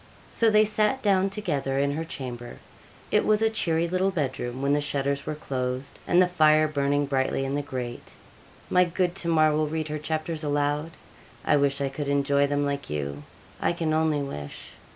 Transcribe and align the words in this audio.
So 0.31 0.49
they 0.49 0.65
sat 0.65 1.03
down 1.03 1.29
together 1.29 1.77
in 1.77 1.91
her 1.91 2.03
chamber. 2.03 2.57
It 3.11 3.23
was 3.23 3.43
a 3.43 3.51
cheery 3.51 3.87
little 3.87 4.09
bed 4.09 4.39
room, 4.39 4.59
when 4.59 4.73
the 4.73 4.81
shutters 4.81 5.27
were 5.27 5.35
closed, 5.35 5.99
and 6.07 6.19
the 6.19 6.27
fire 6.27 6.67
burning 6.67 7.05
brightly 7.05 7.45
in 7.45 7.53
the 7.53 7.61
grate. 7.61 8.13
'My 8.71 8.83
good 8.85 9.13
Tamar 9.13 9.51
will 9.51 9.67
read 9.67 9.89
her 9.89 9.99
chapters 9.99 10.43
aloud. 10.43 10.89
I 11.45 11.55
wish 11.57 11.81
I 11.81 11.89
could 11.89 12.07
enjoy 12.07 12.47
them 12.47 12.65
like 12.65 12.89
you. 12.89 13.21
I 13.61 13.73
can 13.73 13.93
only 13.93 14.23
wish. 14.23 14.71